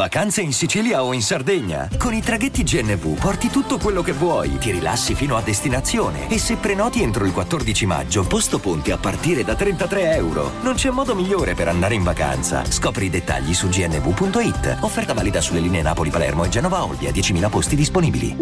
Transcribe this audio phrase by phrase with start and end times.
[0.00, 1.86] Vacanze in Sicilia o in Sardegna?
[1.98, 6.38] Con i traghetti GNV porti tutto quello che vuoi, ti rilassi fino a destinazione e
[6.38, 10.52] se prenoti entro il 14 maggio, posto ponti a partire da 33 euro.
[10.62, 12.64] Non c'è modo migliore per andare in vacanza.
[12.64, 14.78] Scopri i dettagli su gnv.it.
[14.80, 18.34] Offerta valida sulle linee Napoli-Palermo e Genova-Olbia, 10.000 posti disponibili.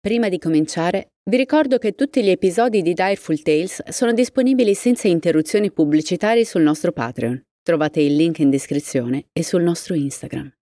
[0.00, 5.08] Prima di cominciare, vi ricordo che tutti gli episodi di Direful Tales sono disponibili senza
[5.08, 7.42] interruzioni pubblicitarie sul nostro Patreon.
[7.66, 10.52] Trovate il link in descrizione e sul nostro Instagram.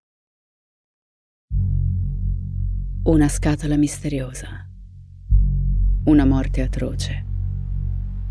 [3.06, 4.68] Una scatola misteriosa.
[6.04, 7.24] Una morte atroce.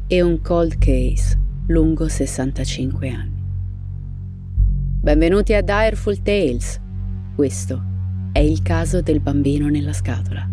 [0.07, 3.43] E un cold case lungo 65 anni.
[5.01, 6.79] Benvenuti a Direful Tales.
[7.35, 7.84] Questo
[8.31, 10.50] è il caso del bambino nella scatola.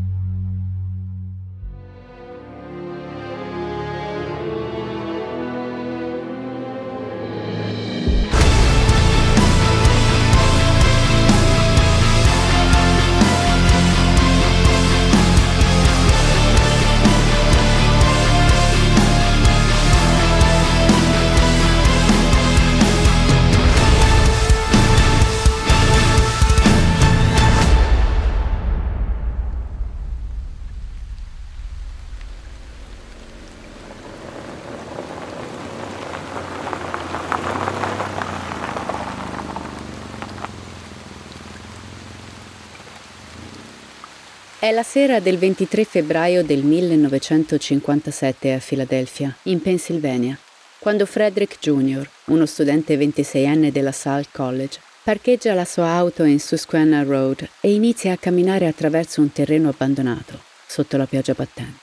[44.68, 50.38] È la sera del 23 febbraio del 1957 a Filadelfia, in Pennsylvania,
[50.78, 57.02] quando Frederick Jr., uno studente 26enne della Salle College, parcheggia la sua auto in Susquehanna
[57.02, 61.80] Road e inizia a camminare attraverso un terreno abbandonato, sotto la pioggia battente.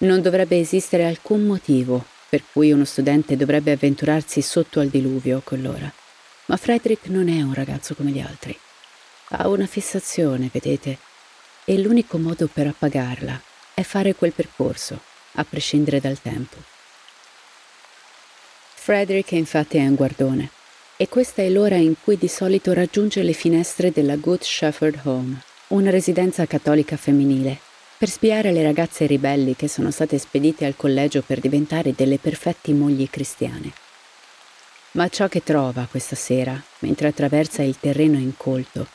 [0.00, 5.42] Non dovrebbe esistere alcun motivo per cui uno studente dovrebbe avventurarsi sotto al diluvio a
[5.42, 5.90] quell'ora,
[6.44, 8.58] ma Frederick non è un ragazzo come gli altri.
[9.32, 10.98] Ha una fissazione, vedete,
[11.64, 13.40] e l'unico modo per appagarla
[13.74, 15.00] è fare quel percorso,
[15.34, 16.56] a prescindere dal tempo.
[18.74, 20.50] Frederick infatti è un guardone,
[20.96, 25.40] e questa è l'ora in cui di solito raggiunge le finestre della Good Shepherd Home,
[25.68, 27.58] una residenza cattolica femminile,
[27.96, 32.72] per spiare le ragazze ribelli che sono state spedite al collegio per diventare delle perfetti
[32.72, 33.72] mogli cristiane.
[34.92, 38.88] Ma ciò che trova questa sera, mentre attraversa il terreno incolto,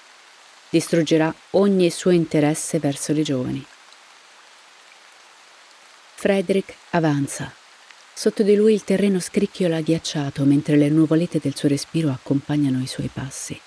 [0.76, 3.66] distruggerà ogni suo interesse verso le giovani.
[6.16, 7.50] Frederick avanza.
[8.14, 12.88] Sotto di lui il terreno scricchiola ghiacciato mentre le nuvolette del suo respiro accompagnano i
[12.88, 13.58] suoi passi.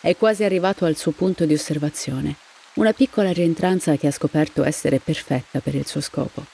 [0.00, 2.36] È quasi arrivato al suo punto di osservazione,
[2.74, 6.44] una piccola rientranza che ha scoperto essere perfetta per il suo scopo.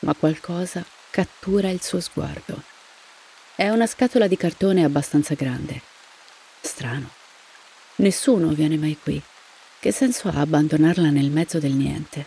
[0.00, 2.62] Ma qualcosa cattura il suo sguardo.
[3.54, 5.82] È una scatola di cartone abbastanza grande.
[6.62, 7.20] Strano.
[8.02, 9.22] Nessuno viene mai qui.
[9.78, 12.26] Che senso ha abbandonarla nel mezzo del niente?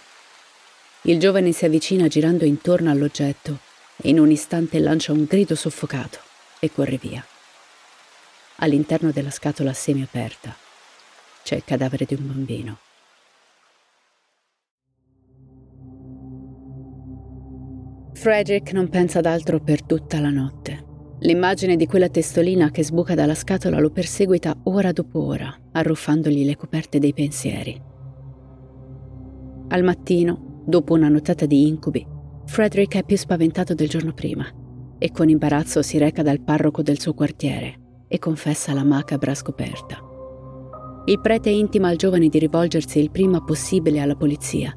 [1.01, 3.59] Il giovane si avvicina girando intorno all'oggetto
[3.97, 6.19] e in un istante lancia un grido soffocato
[6.59, 7.25] e corre via.
[8.59, 10.55] All'interno della scatola semiaperta
[11.43, 12.77] c'è il cadavere di un bambino.
[18.13, 20.84] Frederick non pensa ad altro per tutta la notte.
[21.25, 26.55] L'immagine di quella testolina che sbuca dalla scatola lo perseguita ora dopo ora, arruffandogli le
[26.55, 27.81] coperte dei pensieri.
[29.69, 32.05] Al mattino, dopo una nottata di incubi,
[32.45, 34.45] Frederick è più spaventato del giorno prima
[34.99, 39.97] e con imbarazzo si reca dal parroco del suo quartiere e confessa la macabra scoperta.
[41.05, 44.75] Il prete intima al giovane di rivolgersi il prima possibile alla polizia.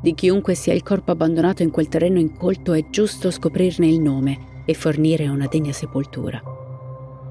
[0.00, 4.56] Di chiunque sia il corpo abbandonato in quel terreno incolto è giusto scoprirne il nome
[4.68, 6.42] e fornire una degna sepoltura.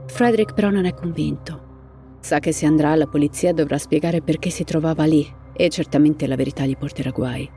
[0.07, 1.65] Frederick però non è convinto.
[2.19, 6.35] Sa che se andrà alla polizia dovrà spiegare perché si trovava lì e certamente la
[6.35, 7.47] verità gli porterà guai.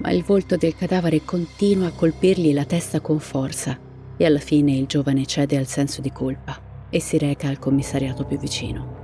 [0.00, 3.78] Ma il volto del cadavere continua a colpirgli la testa con forza
[4.14, 8.26] e alla fine il giovane cede al senso di colpa e si reca al commissariato
[8.26, 9.00] più vicino.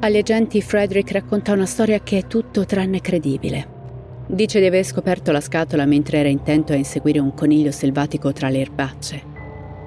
[0.00, 3.76] Agli agenti Frederick racconta una storia che è tutto tranne credibile.
[4.30, 8.50] Dice di aver scoperto la scatola mentre era intento a inseguire un coniglio selvatico tra
[8.50, 9.22] le erbacce.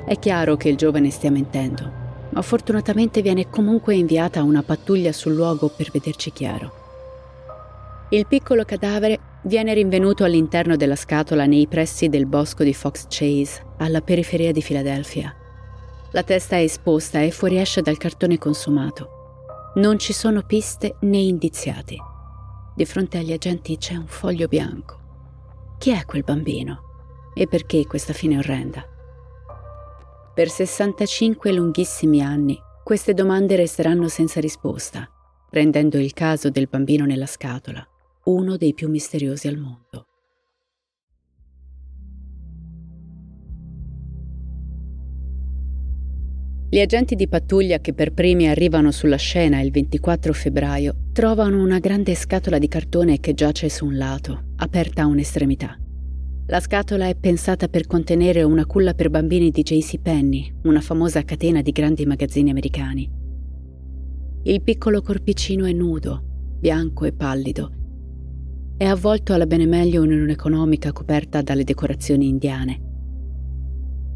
[0.04, 1.92] È chiaro che il giovane stia mentendo,
[2.32, 6.72] ma fortunatamente viene comunque inviata una pattuglia sul luogo per vederci chiaro.
[8.10, 13.62] Il piccolo cadavere viene rinvenuto all'interno della scatola nei pressi del bosco di Fox Chase,
[13.78, 15.36] alla periferia di Filadelfia.
[16.14, 19.72] La testa è esposta e fuoriesce dal cartone consumato.
[19.76, 22.10] Non ci sono piste né indiziati.
[22.74, 25.00] Di fronte agli agenti c'è un foglio bianco.
[25.78, 27.32] Chi è quel bambino?
[27.34, 28.84] E perché questa fine orrenda?
[30.34, 35.10] Per 65 lunghissimi anni queste domande resteranno senza risposta,
[35.50, 37.86] rendendo il caso del bambino nella scatola
[38.24, 40.06] uno dei più misteriosi al mondo.
[46.74, 51.80] Gli agenti di pattuglia che per primi arrivano sulla scena il 24 febbraio trovano una
[51.80, 55.78] grande scatola di cartone che giace su un lato, aperta a un'estremità.
[56.46, 61.24] La scatola è pensata per contenere una culla per bambini di JC Penney, una famosa
[61.24, 63.12] catena di grandi magazzini americani.
[64.44, 66.24] Il piccolo corpicino è nudo,
[66.58, 67.72] bianco e pallido.
[68.78, 72.82] È avvolto alla bene meglio in un'economica coperta dalle decorazioni indiane.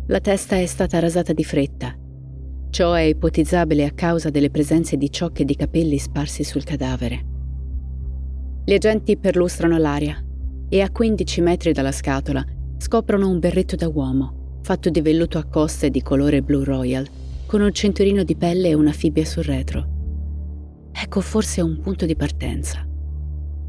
[0.07, 1.97] La testa è stata rasata di fretta
[2.75, 7.25] Ciò è ipotizzabile a causa delle presenze di ciocche di capelli sparsi sul cadavere.
[8.65, 10.21] Gli agenti perlustrano l'aria
[10.67, 12.43] e a 15 metri dalla scatola
[12.77, 17.07] scoprono un berretto da uomo, fatto di velluto a coste di colore blu royal,
[17.45, 19.87] con un cinturino di pelle e una fibbia sul retro.
[20.91, 22.85] Ecco forse un punto di partenza.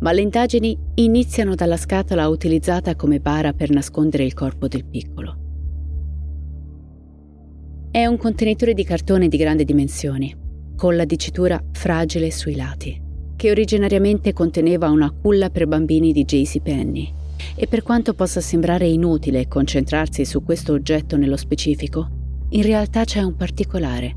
[0.01, 5.45] Ma le indagini iniziano dalla scatola utilizzata come bara per nascondere il corpo del piccolo.
[7.97, 10.37] È un contenitore di cartone di grandi dimensioni,
[10.77, 13.01] con la dicitura fragile sui lati,
[13.37, 17.11] che originariamente conteneva una culla per bambini di JC Penny.
[17.55, 22.07] E per quanto possa sembrare inutile concentrarsi su questo oggetto nello specifico,
[22.51, 24.17] in realtà c'è un particolare.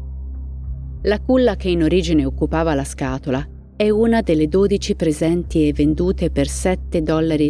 [1.04, 3.48] La culla che in origine occupava la scatola
[3.78, 7.50] è una delle 12 presenti e vendute per 7,50 dollari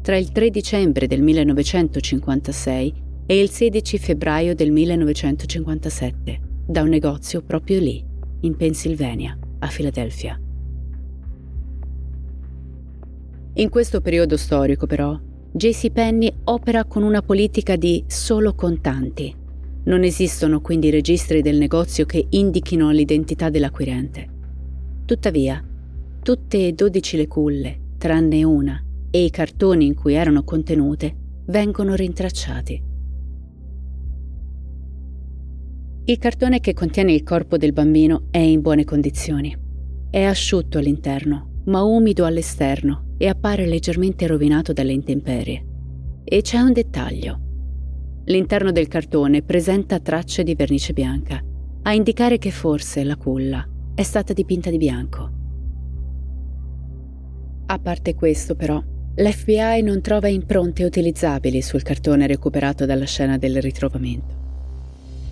[0.00, 7.42] tra il 3 dicembre del 1956 e il 16 febbraio del 1957 da un negozio
[7.42, 8.02] proprio lì,
[8.40, 10.40] in Pennsylvania, a Filadelfia.
[13.52, 15.20] In questo periodo storico, però,
[15.52, 19.34] JC Penney opera con una politica di solo contanti.
[19.84, 24.28] Non esistono quindi registri del negozio che indichino l'identità dell'acquirente.
[25.04, 25.62] Tuttavia,
[26.22, 31.14] tutte e 12 le culle, tranne una, e i cartoni in cui erano contenute,
[31.44, 32.87] vengono rintracciati.
[36.08, 39.54] Il cartone che contiene il corpo del bambino è in buone condizioni.
[40.08, 45.66] È asciutto all'interno, ma umido all'esterno e appare leggermente rovinato dalle intemperie.
[46.24, 47.40] E c'è un dettaglio.
[48.24, 51.44] L'interno del cartone presenta tracce di vernice bianca,
[51.82, 55.30] a indicare che forse la culla è stata dipinta di bianco.
[57.66, 58.82] A parte questo, però,
[59.14, 64.37] l'FBI non trova impronte utilizzabili sul cartone recuperato dalla scena del ritrovamento.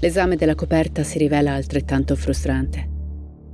[0.00, 2.94] L'esame della coperta si rivela altrettanto frustrante.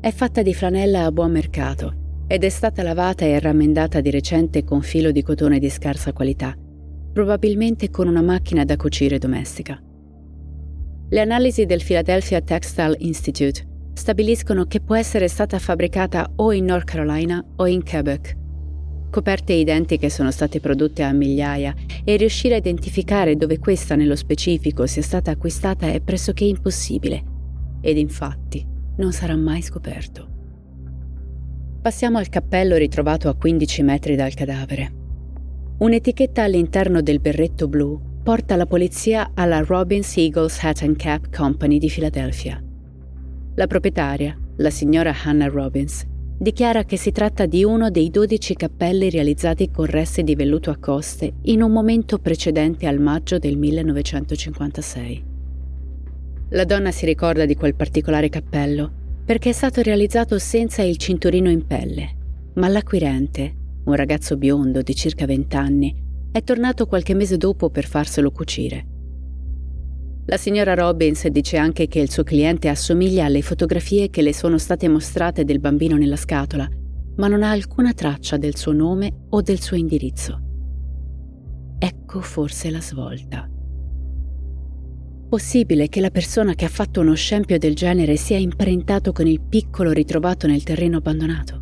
[0.00, 1.94] È fatta di flanella a buon mercato
[2.26, 6.56] ed è stata lavata e rammendata di recente con filo di cotone di scarsa qualità,
[7.12, 9.80] probabilmente con una macchina da cucire domestica.
[11.08, 16.84] Le analisi del Philadelphia Textile Institute stabiliscono che può essere stata fabbricata o in North
[16.84, 18.40] Carolina o in Quebec
[19.12, 21.74] Coperte identiche sono state prodotte a migliaia
[22.04, 27.22] e riuscire a identificare dove questa nello specifico sia stata acquistata è pressoché impossibile.
[27.80, 28.66] Ed infatti
[28.96, 30.28] non sarà mai scoperto.
[31.80, 34.92] Passiamo al cappello ritrovato a 15 metri dal cadavere.
[35.78, 41.78] Un'etichetta all'interno del berretto blu porta la polizia alla Robbins Eagles Hat and Cap Company
[41.78, 42.62] di Filadelfia.
[43.56, 46.06] La proprietaria, la signora Hannah Robbins,
[46.42, 50.76] dichiara che si tratta di uno dei 12 cappelli realizzati con resti di velluto a
[50.76, 55.24] coste in un momento precedente al maggio del 1956.
[56.48, 58.90] La donna si ricorda di quel particolare cappello
[59.24, 62.16] perché è stato realizzato senza il cinturino in pelle,
[62.54, 65.94] ma l'acquirente, un ragazzo biondo di circa 20 anni,
[66.32, 68.91] è tornato qualche mese dopo per farselo cucire.
[70.26, 74.56] La signora Robbins dice anche che il suo cliente assomiglia alle fotografie che le sono
[74.56, 76.68] state mostrate del bambino nella scatola,
[77.16, 80.40] ma non ha alcuna traccia del suo nome o del suo indirizzo.
[81.76, 83.50] Ecco forse la svolta.
[85.28, 89.40] Possibile che la persona che ha fatto uno scempio del genere sia imparentato con il
[89.40, 91.60] piccolo ritrovato nel terreno abbandonato?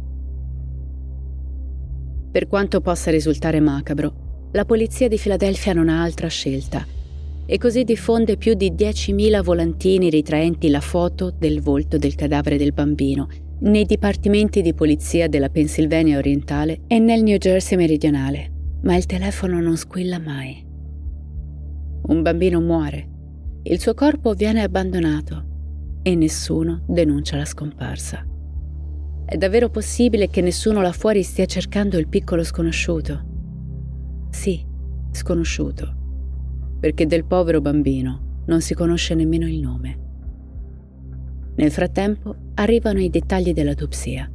[2.30, 6.98] Per quanto possa risultare macabro, la polizia di Filadelfia non ha altra scelta
[7.52, 12.72] e così diffonde più di 10.000 volantini ritraenti la foto del volto del cadavere del
[12.72, 13.26] bambino
[13.62, 18.52] nei dipartimenti di polizia della Pennsylvania orientale e nel New Jersey meridionale,
[18.82, 20.64] ma il telefono non squilla mai.
[22.02, 23.08] Un bambino muore,
[23.64, 25.44] il suo corpo viene abbandonato
[26.02, 28.24] e nessuno denuncia la scomparsa.
[29.26, 33.24] È davvero possibile che nessuno là fuori stia cercando il piccolo sconosciuto?
[34.30, 34.64] Sì,
[35.10, 35.98] sconosciuto
[36.80, 39.98] perché del povero bambino non si conosce nemmeno il nome.
[41.56, 44.30] Nel frattempo arrivano i dettagli dell'autopsia.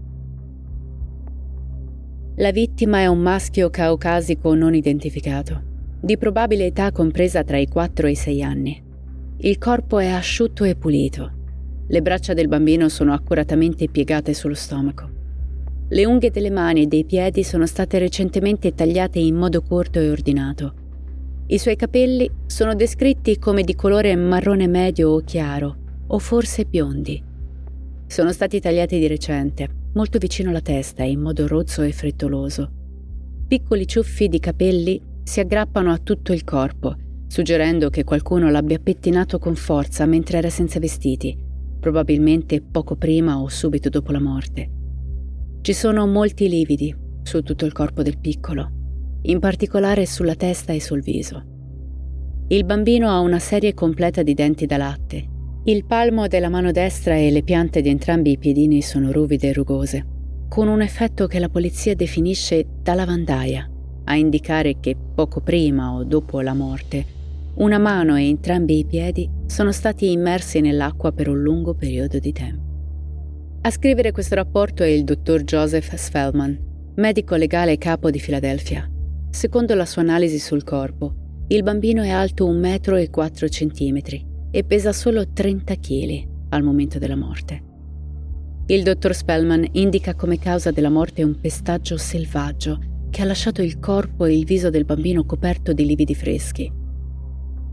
[2.35, 5.63] La vittima è un maschio caucasico non identificato,
[5.99, 8.83] di probabile età compresa tra i 4 e i 6 anni.
[9.37, 11.31] Il corpo è asciutto e pulito.
[11.87, 15.09] Le braccia del bambino sono accuratamente piegate sullo stomaco.
[15.87, 20.09] Le unghie delle mani e dei piedi sono state recentemente tagliate in modo corto e
[20.09, 20.84] ordinato.
[21.47, 27.23] I suoi capelli sono descritti come di colore marrone medio o chiaro, o forse biondi.
[28.07, 32.71] Sono stati tagliati di recente, molto vicino alla testa in modo rozzo e frettoloso.
[33.47, 36.95] Piccoli ciuffi di capelli si aggrappano a tutto il corpo
[37.27, 41.37] suggerendo che qualcuno l'abbia pettinato con forza mentre era senza vestiti,
[41.79, 44.71] probabilmente poco prima o subito dopo la morte.
[45.61, 48.74] Ci sono molti lividi su tutto il corpo del piccolo,
[49.25, 51.43] in particolare sulla testa e sul viso.
[52.47, 55.27] Il bambino ha una serie completa di denti da latte.
[55.65, 59.53] Il palmo della mano destra e le piante di entrambi i piedini sono ruvide e
[59.53, 60.05] rugose,
[60.47, 63.69] con un effetto che la polizia definisce da lavandaia,
[64.03, 67.15] a indicare che poco prima o dopo la morte
[67.55, 72.33] una mano e entrambi i piedi sono stati immersi nell'acqua per un lungo periodo di
[72.33, 72.63] tempo.
[73.61, 78.89] A scrivere questo rapporto è il dottor Joseph Spellman, medico legale capo di Filadelfia.
[79.35, 84.25] Secondo la sua analisi sul corpo, il bambino è alto 1 metro e 4 centimetri
[84.49, 87.63] e pesa solo 30 kg al momento della morte.
[88.67, 93.77] Il dottor Spellman indica come causa della morte un pestaggio selvaggio che ha lasciato il
[93.77, 96.71] corpo e il viso del bambino coperto di lividi freschi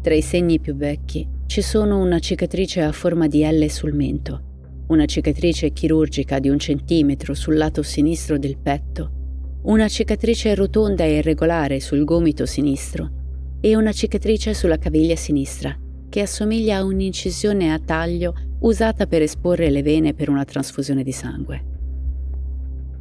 [0.03, 4.87] tra i segni più vecchi ci sono una cicatrice a forma di L sul mento,
[4.89, 9.22] una cicatrice chirurgica di un centimetro sul lato sinistro del petto,
[9.65, 13.21] una cicatrice rotonda e irregolare sul gomito sinistro
[13.61, 15.79] e una cicatrice sulla caviglia sinistra,
[16.09, 21.13] che assomiglia a un'incisione a taglio usata per esporre le vene per una trasfusione di
[21.13, 21.65] sangue.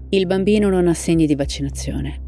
[0.10, 2.22] Il bambino non ha segni di vaccinazione,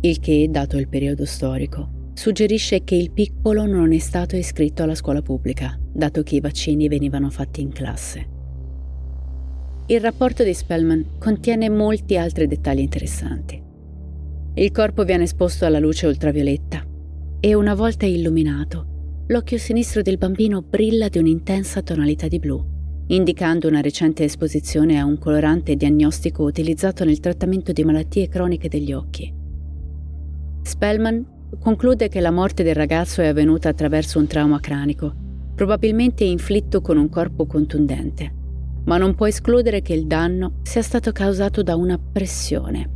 [0.00, 4.94] il che, dato il periodo storico, suggerisce che il piccolo non è stato iscritto alla
[4.94, 8.28] scuola pubblica, dato che i vaccini venivano fatti in classe.
[9.88, 13.65] Il rapporto di Spellman contiene molti altri dettagli interessanti.
[14.58, 16.82] Il corpo viene esposto alla luce ultravioletta
[17.40, 22.64] e una volta illuminato, l'occhio sinistro del bambino brilla di un'intensa tonalità di blu,
[23.08, 28.94] indicando una recente esposizione a un colorante diagnostico utilizzato nel trattamento di malattie croniche degli
[28.94, 29.30] occhi.
[30.62, 31.26] Spellman
[31.60, 35.14] conclude che la morte del ragazzo è avvenuta attraverso un trauma cranico,
[35.54, 38.32] probabilmente inflitto con un corpo contundente,
[38.84, 42.95] ma non può escludere che il danno sia stato causato da una pressione,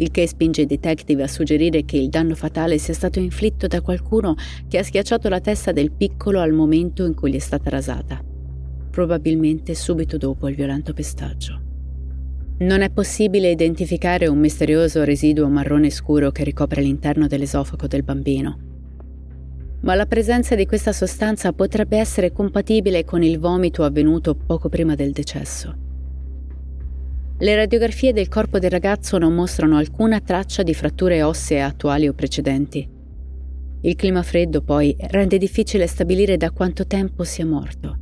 [0.00, 3.82] il che spinge i detective a suggerire che il danno fatale sia stato inflitto da
[3.82, 4.34] qualcuno
[4.66, 8.22] che ha schiacciato la testa del piccolo al momento in cui gli è stata rasata,
[8.90, 11.60] probabilmente subito dopo il violento pestaggio.
[12.60, 18.58] Non è possibile identificare un misterioso residuo marrone scuro che ricopre l'interno dell'esofago del bambino.
[19.82, 24.94] Ma la presenza di questa sostanza potrebbe essere compatibile con il vomito avvenuto poco prima
[24.94, 25.88] del decesso.
[27.42, 32.12] Le radiografie del corpo del ragazzo non mostrano alcuna traccia di fratture ossee attuali o
[32.12, 32.86] precedenti.
[33.80, 37.96] Il clima freddo poi rende difficile stabilire da quanto tempo sia morto.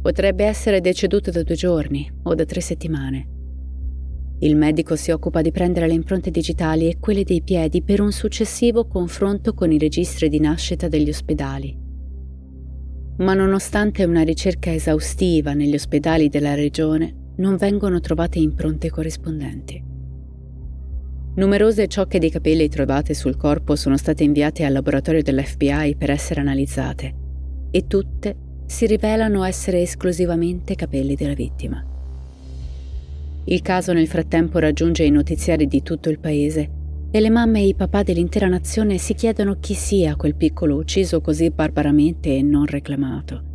[0.00, 3.28] Potrebbe essere deceduto da due giorni o da tre settimane.
[4.38, 8.12] Il medico si occupa di prendere le impronte digitali e quelle dei piedi per un
[8.12, 11.76] successivo confronto con i registri di nascita degli ospedali.
[13.18, 19.82] Ma nonostante una ricerca esaustiva negli ospedali della regione, non vengono trovate impronte corrispondenti.
[21.34, 26.40] Numerose ciocche di capelli trovate sul corpo sono state inviate al laboratorio dell'FBI per essere
[26.40, 27.14] analizzate
[27.70, 31.84] e tutte si rivelano essere esclusivamente capelli della vittima.
[33.44, 36.70] Il caso nel frattempo raggiunge i notiziari di tutto il paese
[37.10, 41.20] e le mamme e i papà dell'intera nazione si chiedono chi sia quel piccolo ucciso
[41.20, 43.49] così barbaramente e non reclamato.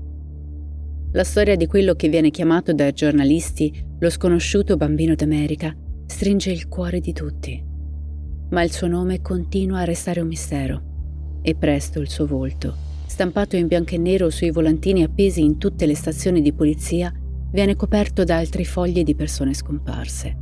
[1.16, 5.74] La storia di quello che viene chiamato dai giornalisti lo sconosciuto bambino d'America
[6.06, 7.64] stringe il cuore di tutti.
[8.50, 13.56] Ma il suo nome continua a restare un mistero e presto il suo volto, stampato
[13.56, 17.14] in bianco e nero sui volantini appesi in tutte le stazioni di polizia,
[17.50, 20.38] viene coperto da altri fogli di persone scomparse.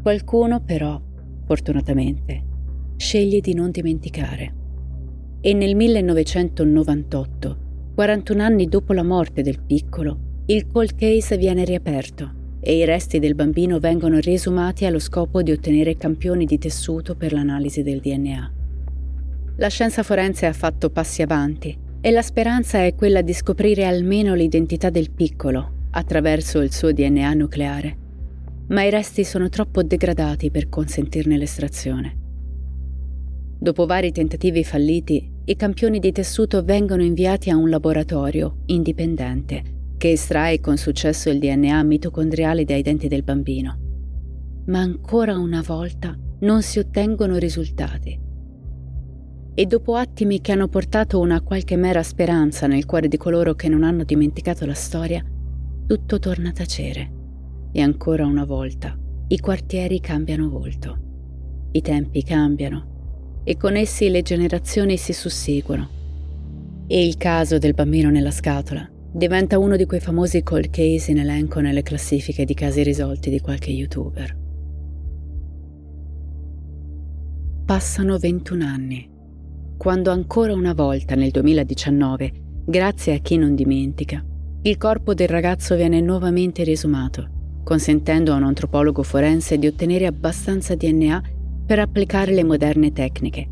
[0.00, 1.02] Qualcuno però,
[1.44, 2.44] fortunatamente,
[2.98, 4.54] sceglie di non dimenticare.
[5.40, 7.58] E nel 1998,
[7.94, 13.20] 41 anni dopo la morte del piccolo, il cold case viene riaperto e i resti
[13.20, 18.52] del bambino vengono riesumati allo scopo di ottenere campioni di tessuto per l'analisi del DNA.
[19.58, 24.34] La scienza forense ha fatto passi avanti e la speranza è quella di scoprire almeno
[24.34, 27.96] l'identità del piccolo attraverso il suo DNA nucleare.
[28.70, 32.26] Ma i resti sono troppo degradati per consentirne l'estrazione.
[33.60, 40.12] Dopo vari tentativi falliti, i campioni di tessuto vengono inviati a un laboratorio indipendente che
[40.12, 43.76] estrae con successo il DNA mitocondriale dai denti del bambino.
[44.66, 48.26] Ma ancora una volta non si ottengono risultati.
[49.54, 53.68] E dopo attimi che hanno portato una qualche mera speranza nel cuore di coloro che
[53.68, 55.24] non hanno dimenticato la storia,
[55.84, 57.12] tutto torna a tacere.
[57.72, 58.96] E ancora una volta
[59.26, 60.98] i quartieri cambiano volto.
[61.72, 62.97] I tempi cambiano
[63.48, 65.88] e con essi le generazioni si susseguono.
[66.86, 71.18] E il caso del bambino nella scatola diventa uno di quei famosi cold case in
[71.20, 74.36] elenco nelle classifiche di casi risolti di qualche youtuber.
[77.64, 79.10] Passano 21 anni,
[79.78, 82.32] quando ancora una volta nel 2019,
[82.66, 84.22] grazie a chi non dimentica,
[84.60, 90.74] il corpo del ragazzo viene nuovamente riesumato, consentendo a un antropologo forense di ottenere abbastanza
[90.74, 91.36] DNA
[91.68, 93.46] per applicare le moderne tecniche.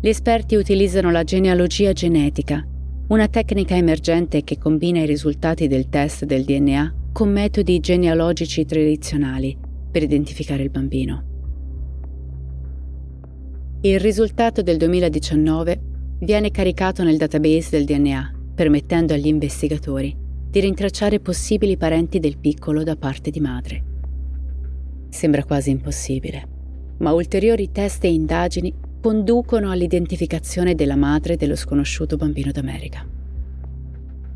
[0.00, 2.66] Gli esperti utilizzano la genealogia genetica,
[3.06, 9.56] una tecnica emergente che combina i risultati del test del DNA con metodi genealogici tradizionali
[9.88, 11.24] per identificare il bambino.
[13.82, 15.80] Il risultato del 2019
[16.18, 20.12] viene caricato nel database del DNA, permettendo agli investigatori
[20.50, 23.84] di rintracciare possibili parenti del piccolo da parte di madre.
[25.08, 26.58] Sembra quasi impossibile
[27.00, 33.06] ma ulteriori test e indagini conducono all'identificazione della madre dello sconosciuto bambino d'America.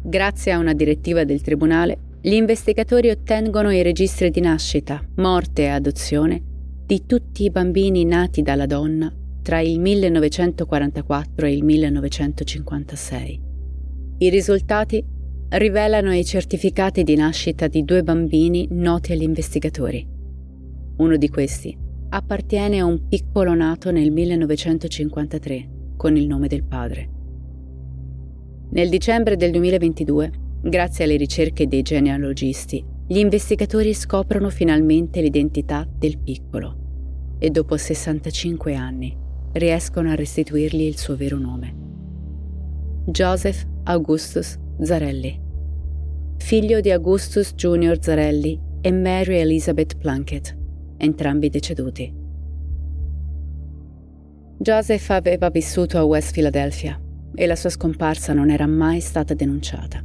[0.02, 5.68] Grazie a una direttiva del Tribunale, gli investigatori ottengono i registri di nascita, morte e
[5.68, 6.42] adozione
[6.86, 13.40] di tutti i bambini nati dalla donna tra il 1944 e il 1956.
[14.18, 15.04] I risultati
[15.50, 20.06] rivelano i certificati di nascita di due bambini noti agli investigatori.
[20.96, 21.83] Uno di questi
[22.14, 27.08] appartiene a un piccolo nato nel 1953 con il nome del padre.
[28.70, 36.18] Nel dicembre del 2022, grazie alle ricerche dei genealogisti, gli investigatori scoprono finalmente l'identità del
[36.18, 39.16] piccolo e dopo 65 anni
[39.54, 41.74] riescono a restituirgli il suo vero nome.
[43.06, 45.40] Joseph Augustus Zarelli,
[46.36, 50.62] figlio di Augustus Junior Zarelli e Mary Elizabeth Plunkett,
[50.96, 52.22] entrambi deceduti.
[54.58, 56.98] Joseph aveva vissuto a West Philadelphia
[57.34, 60.02] e la sua scomparsa non era mai stata denunciata.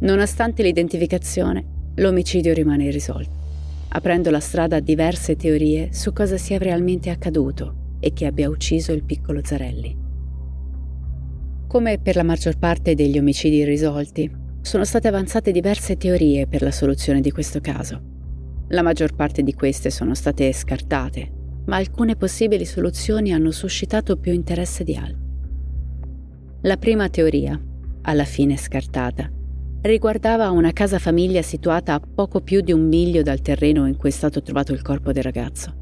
[0.00, 3.30] Nonostante l'identificazione, l'omicidio rimane irrisolto,
[3.88, 8.92] aprendo la strada a diverse teorie su cosa sia realmente accaduto e che abbia ucciso
[8.92, 9.96] il piccolo Zarelli.
[11.66, 16.72] Come per la maggior parte degli omicidi irrisolti, sono state avanzate diverse teorie per la
[16.72, 18.09] soluzione di questo caso.
[18.72, 21.28] La maggior parte di queste sono state scartate,
[21.66, 25.18] ma alcune possibili soluzioni hanno suscitato più interesse di altre.
[26.62, 27.60] La prima teoria,
[28.02, 29.28] alla fine scartata,
[29.82, 34.10] riguardava una casa famiglia situata a poco più di un miglio dal terreno in cui
[34.10, 35.74] è stato trovato il corpo del ragazzo.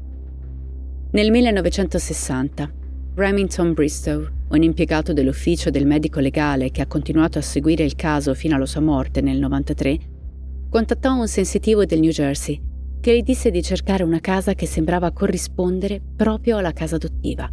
[1.11, 2.73] Nel 1960,
[3.13, 8.33] Remington Bristow, un impiegato dell'ufficio del medico legale che ha continuato a seguire il caso
[8.33, 12.67] fino alla sua morte nel 1993, contattò un sensitivo del New Jersey
[12.99, 17.49] che gli disse di cercare una casa che sembrava corrispondere proprio alla casa adottiva.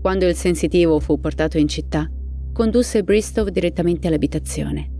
[0.00, 2.10] Quando il sensitivo fu portato in città,
[2.52, 4.90] condusse Bristow direttamente all'abitazione.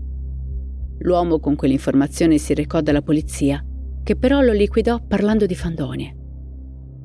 [0.99, 3.63] L'uomo con quell'informazione si recò dalla polizia,
[4.03, 6.15] che però lo liquidò parlando di fandonie.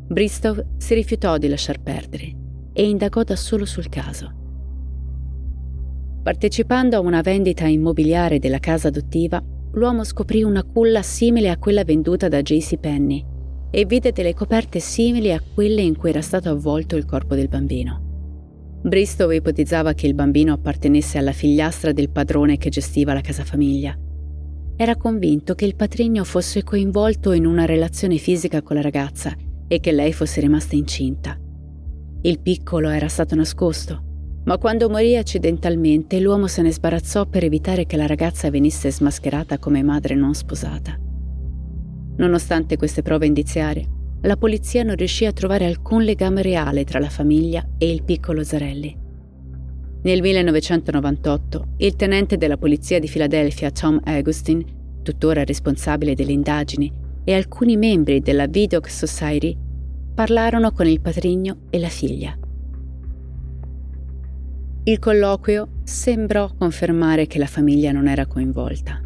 [0.07, 2.37] Bristow si rifiutò di lasciar perdere
[2.73, 4.41] e indagò da solo sul caso.
[6.23, 9.43] Partecipando a una vendita immobiliare della casa adottiva,
[9.75, 12.77] l'uomo scoprì una culla simile a quella venduta da J.C.
[12.77, 13.25] Penny
[13.71, 17.49] e vide delle coperte simili a quelle in cui era stato avvolto il corpo del
[17.49, 18.11] bambino.
[18.83, 23.97] Bristow ipotizzava che il bambino appartenesse alla figliastra del padrone che gestiva la casa famiglia.
[24.77, 29.35] Era convinto che il patrigno fosse coinvolto in una relazione fisica con la ragazza
[29.69, 31.39] e che lei fosse rimasta incinta.
[32.23, 34.11] Il piccolo era stato nascosto
[34.45, 39.59] ma quando morì accidentalmente l'uomo se ne sbarazzò per evitare che la ragazza venisse smascherata
[39.59, 40.99] come madre non sposata.
[42.17, 43.89] Nonostante queste prove indiziarie,
[44.23, 48.45] la polizia non riuscì a trovare alcun legame reale tra la famiglia e il piccolo
[48.45, 48.97] Zarelli.
[50.03, 54.65] Nel 1998, il tenente della polizia di Filadelfia, Tom Agustin,
[55.03, 56.93] tuttora responsabile delle indagini,
[57.25, 59.57] e alcuni membri della Vidocq Society
[60.15, 62.37] parlarono con il patrigno e la figlia.
[64.85, 69.01] Il colloquio sembrò confermare che la famiglia non era coinvolta.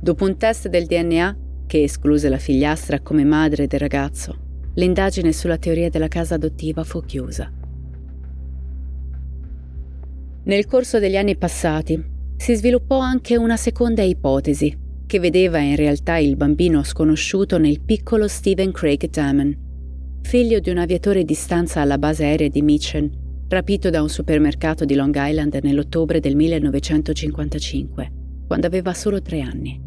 [0.00, 4.36] Dopo un test del DNA, che escluse la figliastra come madre del ragazzo,
[4.74, 7.52] l'indagine sulla teoria della casa adottiva fu chiusa.
[10.42, 12.04] Nel corso degli anni passati
[12.36, 14.76] si sviluppò anche una seconda ipotesi,
[15.06, 19.56] che vedeva in realtà il bambino sconosciuto nel piccolo Stephen Craig Damon,
[20.22, 23.21] figlio di un aviatore di stanza alla base aerea di Mitchell,
[23.52, 28.12] rapito da un supermercato di Long Island nell'ottobre del 1955,
[28.46, 29.80] quando aveva solo tre anni.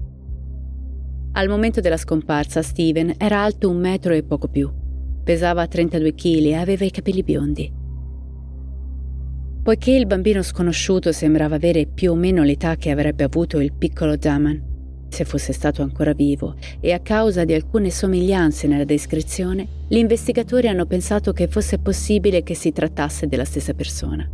[1.33, 4.71] Al momento della scomparsa, Steven era alto un metro e poco più,
[5.23, 7.73] pesava 32 kg e aveva i capelli biondi.
[9.63, 14.15] Poiché il bambino sconosciuto sembrava avere più o meno l'età che avrebbe avuto il piccolo
[14.15, 14.74] Daman,
[15.09, 20.67] se fosse stato ancora vivo, e a causa di alcune somiglianze nella descrizione, gli investigatori
[20.67, 24.29] hanno pensato che fosse possibile che si trattasse della stessa persona.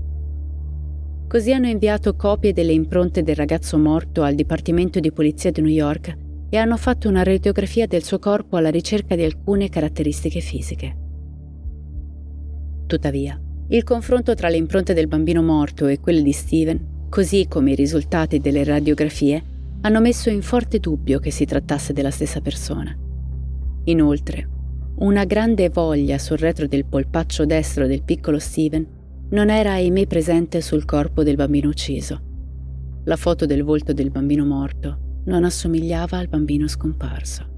[1.27, 5.71] Così hanno inviato copie delle impronte del ragazzo morto al Dipartimento di Polizia di New
[5.71, 6.17] York
[6.49, 10.97] e hanno fatto una radiografia del suo corpo alla ricerca di alcune caratteristiche fisiche.
[12.85, 17.71] Tuttavia, il confronto tra le impronte del bambino morto e quelle di Steven, così come
[17.71, 19.41] i risultati delle radiografie,
[19.81, 22.95] hanno messo in forte dubbio che si trattasse della stessa persona.
[23.85, 24.49] Inoltre,
[24.97, 30.61] una grande voglia sul retro del polpaccio destro del piccolo Steven non era ahimè presente
[30.61, 32.21] sul corpo del bambino ucciso.
[33.05, 37.49] La foto del volto del bambino morto non assomigliava al bambino scomparso.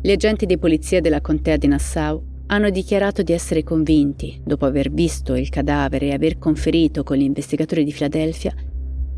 [0.00, 4.92] Gli agenti di polizia della contea di Nassau hanno dichiarato di essere convinti, dopo aver
[4.92, 8.54] visto il cadavere e aver conferito con gli investigatori di Filadelfia,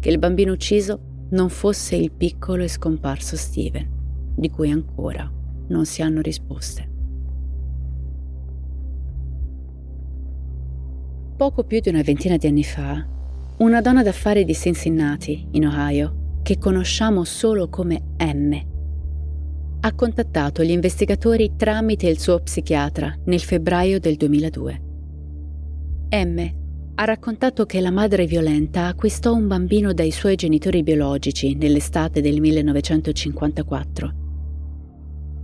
[0.00, 5.30] che il bambino ucciso non fosse il piccolo e scomparso Steven, di cui ancora
[5.68, 6.96] non si hanno risposte.
[11.36, 13.06] Poco più di una ventina di anni fa,
[13.58, 18.76] una donna d'affari di Cincinnati, in Ohio, che conosciamo solo come M,
[19.80, 24.82] ha contattato gli investigatori tramite il suo psichiatra nel febbraio del 2002.
[26.10, 26.57] M
[27.00, 32.40] ha raccontato che la madre violenta acquistò un bambino dai suoi genitori biologici nell'estate del
[32.40, 34.14] 1954.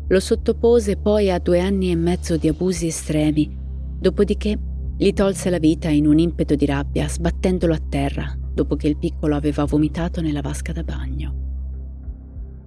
[0.09, 3.57] Lo sottopose poi a due anni e mezzo di abusi estremi,
[4.01, 4.59] dopodiché
[4.97, 8.99] gli tolse la vita in un impeto di rabbia sbattendolo a terra dopo che il
[8.99, 11.43] piccolo aveva vomitato nella vasca da bagno.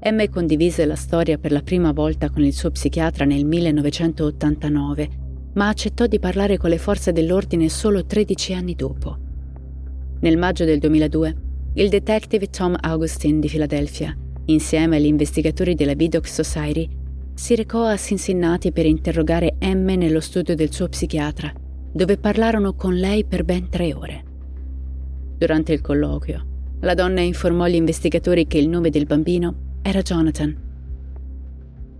[0.02, 5.27] M condivise la storia per la prima volta con il suo psichiatra nel 1989,
[5.58, 9.18] ma accettò di parlare con le forze dell'ordine solo 13 anni dopo.
[10.20, 11.36] Nel maggio del 2002,
[11.74, 14.16] il detective Tom Augustin di Filadelfia,
[14.46, 16.88] insieme agli investigatori della Vidocq Society,
[17.34, 21.52] si recò a Cincinnati per interrogare M nello studio del suo psichiatra,
[21.92, 24.24] dove parlarono con lei per ben tre ore.
[25.38, 26.46] Durante il colloquio,
[26.82, 30.66] la donna informò gli investigatori che il nome del bambino era Jonathan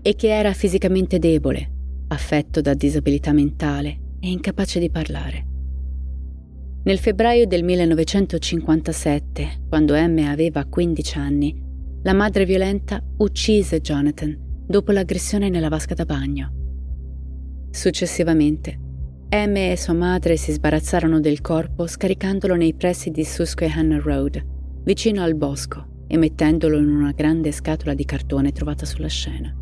[0.00, 1.77] e che era fisicamente debole,
[2.08, 5.46] affetto da disabilità mentale e incapace di parlare.
[6.84, 11.66] Nel febbraio del 1957, quando M aveva 15 anni,
[12.02, 16.52] la madre violenta uccise Jonathan dopo l'aggressione nella vasca da bagno.
[17.70, 18.78] Successivamente,
[19.30, 24.42] M e sua madre si sbarazzarono del corpo scaricandolo nei pressi di Susquehanna Road,
[24.84, 29.54] vicino al bosco, e mettendolo in una grande scatola di cartone trovata sulla scena.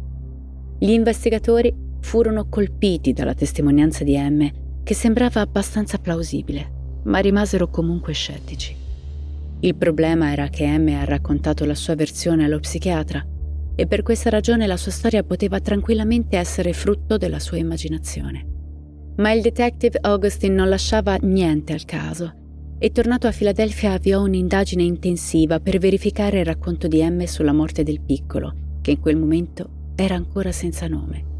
[0.78, 1.74] Gli investigatori
[2.06, 4.48] furono colpiti dalla testimonianza di M,
[4.84, 8.76] che sembrava abbastanza plausibile, ma rimasero comunque scettici.
[9.58, 13.26] Il problema era che M ha raccontato la sua versione allo psichiatra
[13.74, 18.46] e per questa ragione la sua storia poteva tranquillamente essere frutto della sua immaginazione.
[19.16, 22.32] Ma il detective Augustin non lasciava niente al caso
[22.78, 27.82] e tornato a Filadelfia avviò un'indagine intensiva per verificare il racconto di M sulla morte
[27.82, 31.34] del piccolo, che in quel momento era ancora senza nome.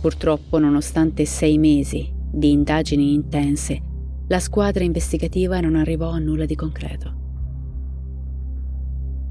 [0.00, 3.82] Purtroppo, nonostante sei mesi di indagini intense,
[4.28, 7.16] la squadra investigativa non arrivò a nulla di concreto.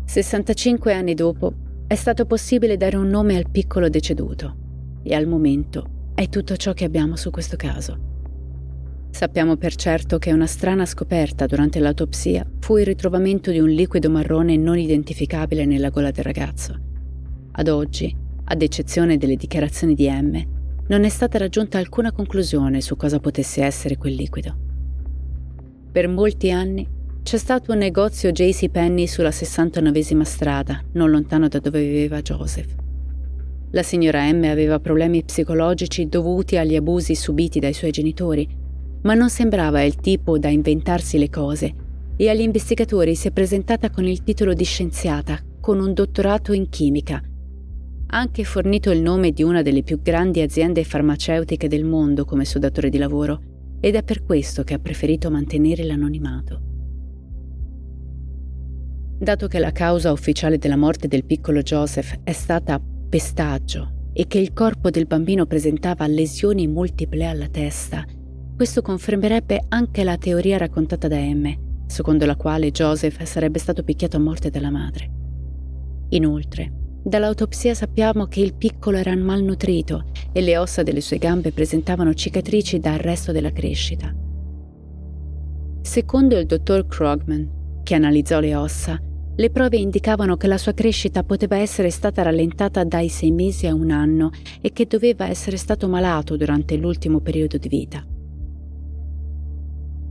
[0.05, 1.53] 65 anni dopo
[1.87, 4.55] è stato possibile dare un nome al piccolo deceduto
[5.03, 8.05] e al momento è tutto ciò che abbiamo su questo caso.
[9.09, 14.09] Sappiamo per certo che una strana scoperta durante l'autopsia fu il ritrovamento di un liquido
[14.09, 16.75] marrone non identificabile nella gola del ragazzo.
[17.51, 20.56] Ad oggi, ad eccezione delle dichiarazioni di M,
[20.87, 24.55] non è stata raggiunta alcuna conclusione su cosa potesse essere quel liquido.
[25.91, 26.87] Per molti anni
[27.23, 32.73] c'è stato un negozio JC Penny sulla 69esima strada, non lontano da dove viveva Joseph.
[33.71, 38.65] La signora M aveva problemi psicologici dovuti agli abusi subiti dai suoi genitori
[39.01, 41.73] ma non sembrava il tipo da inventarsi le cose
[42.15, 46.67] e agli investigatori si è presentata con il titolo di scienziata, con un dottorato in
[46.67, 47.21] chimica.
[48.09, 52.45] Ha anche fornito il nome di una delle più grandi aziende farmaceutiche del mondo come
[52.45, 53.41] suo datore di lavoro
[53.79, 56.61] ed è per questo che ha preferito mantenere l'anonimato.
[59.19, 64.39] Dato che la causa ufficiale della morte del piccolo Joseph è stata pestaggio e che
[64.39, 68.05] il corpo del bambino presentava lesioni multiple alla testa,
[68.55, 74.17] questo confermerebbe anche la teoria raccontata da M, secondo la quale Joseph sarebbe stato picchiato
[74.17, 75.11] a morte dalla madre.
[76.09, 76.76] Inoltre,
[77.07, 82.79] dall'autopsia sappiamo che il piccolo era malnutrito e le ossa delle sue gambe presentavano cicatrici
[82.79, 84.13] da arresto della crescita.
[85.81, 88.99] Secondo il dottor Krogman, che analizzò le ossa,
[89.39, 93.73] le prove indicavano che la sua crescita poteva essere stata rallentata dai sei mesi a
[93.73, 98.05] un anno e che doveva essere stato malato durante l'ultimo periodo di vita.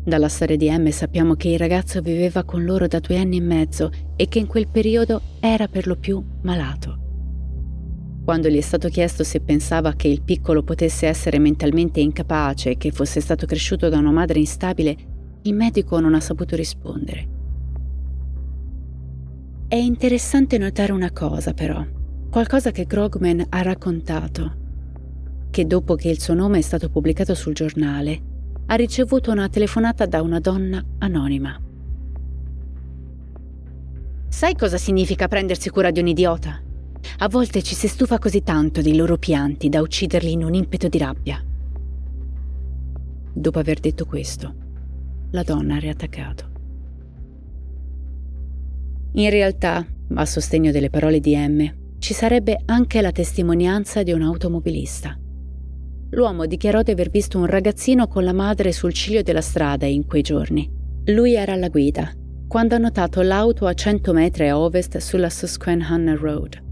[0.06, 3.40] Dalla storia di M sappiamo che il ragazzo viveva con loro da due anni e
[3.40, 6.96] mezzo e che in quel periodo era per lo più malato.
[8.24, 12.76] Quando gli è stato chiesto se pensava che il piccolo potesse essere mentalmente incapace e
[12.76, 14.96] che fosse stato cresciuto da una madre instabile,
[15.42, 17.28] il medico non ha saputo rispondere.
[19.66, 21.84] È interessante notare una cosa però,
[22.30, 24.56] qualcosa che Krogman ha raccontato,
[25.50, 28.34] che dopo che il suo nome è stato pubblicato sul giornale,
[28.68, 31.60] ha ricevuto una telefonata da una donna anonima.
[34.28, 36.60] Sai cosa significa prendersi cura di un idiota?
[37.18, 40.88] A volte ci si stufa così tanto dei loro pianti da ucciderli in un impeto
[40.88, 41.42] di rabbia.
[43.32, 44.54] Dopo aver detto questo,
[45.30, 46.54] la donna ha riattaccato.
[49.12, 54.22] In realtà, a sostegno delle parole di M, ci sarebbe anche la testimonianza di un
[54.22, 55.18] automobilista
[56.10, 60.06] l'uomo dichiarò di aver visto un ragazzino con la madre sul ciglio della strada in
[60.06, 60.70] quei giorni.
[61.06, 62.10] Lui era alla guida,
[62.48, 66.62] quando ha notato l'auto a 100 metri a ovest sulla Susquehanna Road.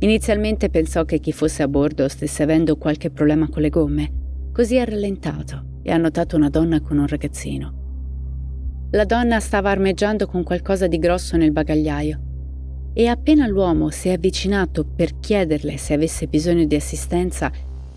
[0.00, 4.12] Inizialmente pensò che chi fosse a bordo stesse avendo qualche problema con le gomme,
[4.52, 7.80] così ha rallentato e ha notato una donna con un ragazzino.
[8.90, 12.20] La donna stava armeggiando con qualcosa di grosso nel bagagliaio
[12.92, 17.50] e appena l'uomo si è avvicinato per chiederle se avesse bisogno di assistenza,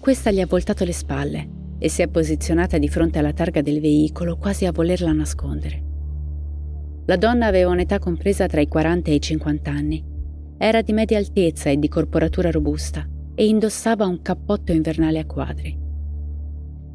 [0.06, 3.82] questa gli ha voltato le spalle e si è posizionata di fronte alla targa del
[3.82, 5.84] veicolo quasi a volerla nascondere.
[7.08, 10.06] La donna aveva un'età compresa tra i 40 e i 50 anni.
[10.60, 15.76] Era di media altezza e di corporatura robusta e indossava un cappotto invernale a quadri.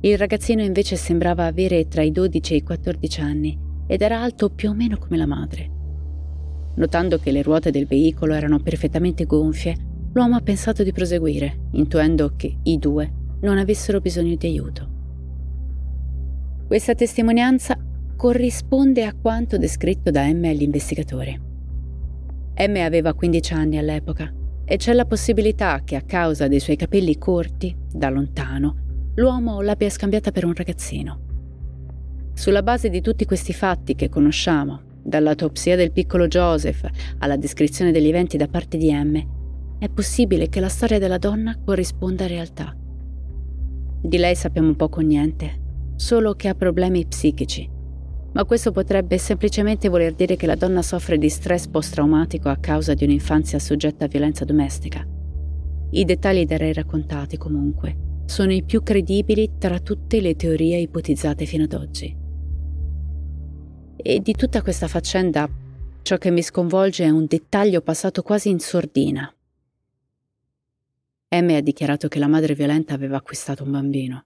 [0.02, 4.50] Il ragazzino invece sembrava avere tra i 12 e i 14 anni ed era alto
[4.50, 5.68] più o meno come la madre.
[6.76, 12.32] Notando che le ruote del veicolo erano perfettamente gonfie, L'uomo ha pensato di proseguire, intuendo
[12.36, 14.88] che i due non avessero bisogno di aiuto.
[16.66, 17.78] Questa testimonianza
[18.16, 21.40] corrisponde a quanto descritto da M all'investigatore.
[22.56, 24.32] M aveva 15 anni all'epoca
[24.64, 29.90] e c'è la possibilità che a causa dei suoi capelli corti, da lontano, l'uomo l'abbia
[29.90, 31.20] scambiata per un ragazzino.
[32.34, 38.08] Sulla base di tutti questi fatti che conosciamo, dall'autopsia del piccolo Joseph alla descrizione degli
[38.08, 39.38] eventi da parte di M,
[39.80, 42.76] è possibile che la storia della donna corrisponda a realtà.
[44.02, 47.66] Di lei sappiamo poco o niente, solo che ha problemi psichici.
[48.32, 52.92] Ma questo potrebbe semplicemente voler dire che la donna soffre di stress post-traumatico a causa
[52.92, 55.02] di un'infanzia soggetta a violenza domestica.
[55.92, 61.46] I dettagli da lei raccontati, comunque, sono i più credibili tra tutte le teorie ipotizzate
[61.46, 62.14] fino ad oggi.
[63.96, 65.48] E di tutta questa faccenda,
[66.02, 69.32] ciò che mi sconvolge è un dettaglio passato quasi in sordina,
[71.32, 74.24] M ha dichiarato che la madre violenta aveva acquistato un bambino.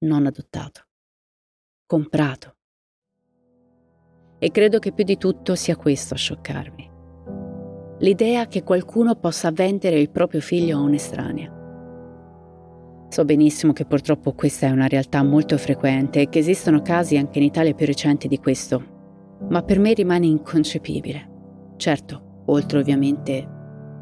[0.00, 0.82] Non adottato.
[1.86, 2.56] Comprato.
[4.38, 6.90] E credo che più di tutto sia questo a scioccarmi.
[8.00, 11.60] L'idea che qualcuno possa vendere il proprio figlio a un'estranea.
[13.08, 17.38] So benissimo che purtroppo questa è una realtà molto frequente e che esistono casi anche
[17.38, 21.74] in Italia più recenti di questo, ma per me rimane inconcepibile.
[21.76, 23.48] Certo, oltre ovviamente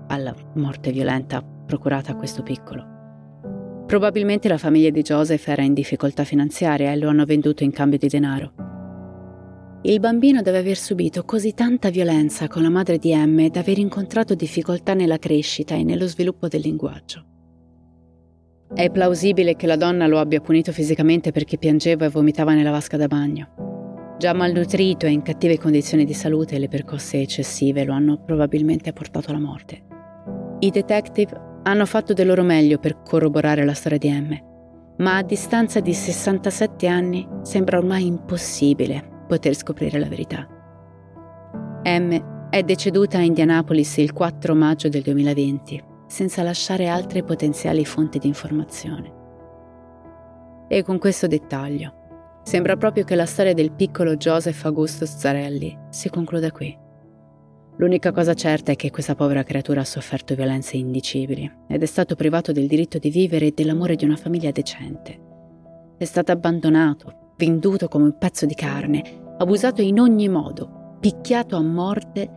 [0.09, 2.98] alla morte violenta procurata a questo piccolo.
[3.87, 7.98] Probabilmente la famiglia di Joseph era in difficoltà finanziaria e lo hanno venduto in cambio
[7.98, 8.52] di denaro.
[9.83, 13.78] Il bambino deve aver subito così tanta violenza con la madre di M da aver
[13.78, 17.24] incontrato difficoltà nella crescita e nello sviluppo del linguaggio.
[18.74, 22.96] È plausibile che la donna lo abbia punito fisicamente perché piangeva e vomitava nella vasca
[22.96, 24.16] da bagno.
[24.18, 29.30] Già malnutrito e in cattive condizioni di salute, le percosse eccessive lo hanno probabilmente portato
[29.30, 29.83] alla morte.
[30.61, 34.38] I detective hanno fatto del loro meglio per corroborare la storia di M,
[34.98, 40.46] ma a distanza di 67 anni sembra ormai impossibile poter scoprire la verità.
[41.84, 48.18] M è deceduta a Indianapolis il 4 maggio del 2020, senza lasciare altre potenziali fonti
[48.18, 49.18] di informazione.
[50.68, 56.10] E con questo dettaglio, sembra proprio che la storia del piccolo Joseph Augusto Zarelli si
[56.10, 56.76] concluda qui.
[57.80, 62.14] L'unica cosa certa è che questa povera creatura ha sofferto violenze indicibili ed è stato
[62.14, 65.18] privato del diritto di vivere e dell'amore di una famiglia decente.
[65.96, 69.02] È stato abbandonato, venduto come un pezzo di carne,
[69.38, 72.30] abusato in ogni modo, picchiato a morte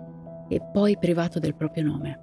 [0.48, 2.20] e poi privato del proprio nome.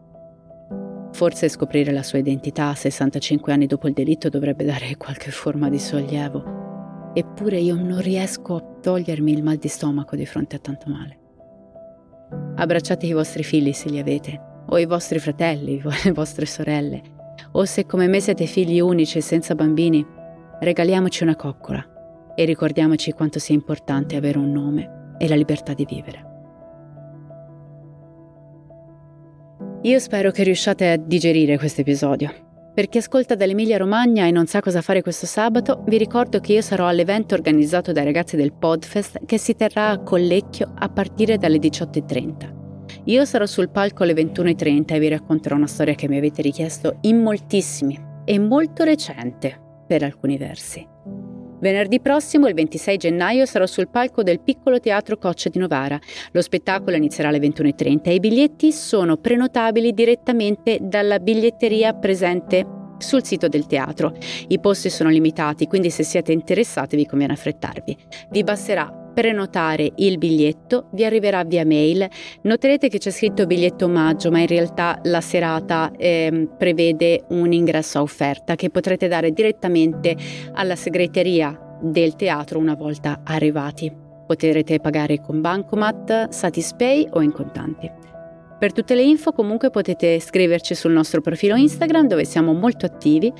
[1.12, 5.78] Forse scoprire la sua identità 65 anni dopo il delitto dovrebbe dare qualche forma di
[5.78, 10.88] sollievo, eppure io non riesco a togliermi il mal di stomaco di fronte a tanto
[10.88, 11.19] male.
[12.60, 17.00] Abbracciate i vostri figli se li avete, o i vostri fratelli, le vostre sorelle,
[17.52, 20.06] o se come me siete figli unici e senza bambini,
[20.60, 21.82] regaliamoci una coccola
[22.34, 26.28] e ricordiamoci quanto sia importante avere un nome e la libertà di vivere.
[29.80, 32.49] Io spero che riusciate a digerire questo episodio.
[32.80, 36.54] Per chi ascolta dall'Emilia Romagna e non sa cosa fare questo sabato, vi ricordo che
[36.54, 41.36] io sarò all'evento organizzato dai ragazzi del Podfest che si terrà a Collecchio a partire
[41.36, 43.02] dalle 18.30.
[43.04, 46.96] Io sarò sul palco alle 21.30 e vi racconterò una storia che mi avete richiesto
[47.02, 50.89] in moltissimi e molto recente per alcuni versi.
[51.60, 55.98] Venerdì prossimo, il 26 gennaio, sarò sul palco del piccolo teatro Coccia di Novara.
[56.32, 62.66] Lo spettacolo inizierà alle 21.30 e i biglietti sono prenotabili direttamente dalla biglietteria presente
[62.98, 64.14] sul sito del teatro.
[64.48, 67.96] I posti sono limitati, quindi se siete interessati vi conviene affrettarvi.
[68.30, 72.08] Vi basterà prenotare il biglietto, vi arriverà via mail.
[72.42, 77.98] Noterete che c'è scritto biglietto omaggio, ma in realtà la serata eh, prevede un ingresso
[77.98, 80.16] a offerta che potrete dare direttamente
[80.52, 83.92] alla segreteria del teatro una volta arrivati.
[84.26, 87.90] Potrete pagare con Bancomat, Satispay o in contanti.
[88.60, 93.32] Per tutte le info comunque potete scriverci sul nostro profilo Instagram dove siamo molto attivi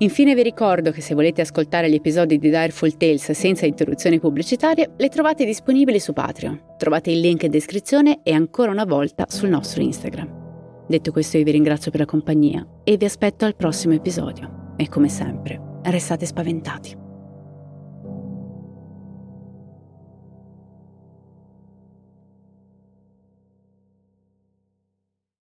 [0.00, 4.92] Infine vi ricordo che se volete ascoltare gli episodi di Direful Tales senza interruzioni pubblicitarie,
[4.96, 6.76] le trovate disponibili su Patreon.
[6.78, 10.84] Trovate il link in descrizione e ancora una volta sul nostro Instagram.
[10.86, 14.74] Detto questo io vi ringrazio per la compagnia e vi aspetto al prossimo episodio.
[14.76, 17.07] E come sempre, restate spaventati.